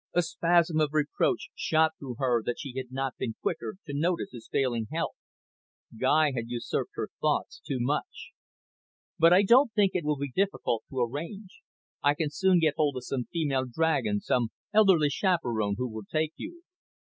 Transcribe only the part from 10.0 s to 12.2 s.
will be difficult to arrange. I